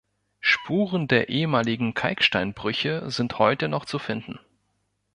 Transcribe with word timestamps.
Spuren 0.39 1.07
der 1.07 1.29
ehemaligen 1.29 1.93
Kalksteinbrüche 1.93 3.03
sind 3.11 3.37
heute 3.37 3.67
noch 3.69 3.85
zu 3.85 3.99
finden. 3.99 4.39